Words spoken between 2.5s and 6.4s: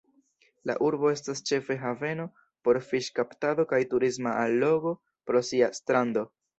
por fiŝkaptado kaj turisma allogo pro sia strando.